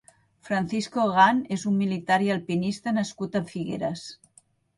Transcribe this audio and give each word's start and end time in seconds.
Francisco 0.47 1.03
Gan 1.17 1.41
és 1.57 1.65
un 1.73 1.75
militar 1.81 2.17
i 2.29 2.33
alpinista 2.37 2.95
nascut 2.97 3.39
a 3.39 3.45
Figueres. 3.53 4.09